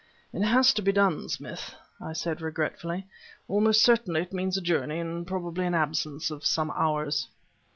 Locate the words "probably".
5.27-5.67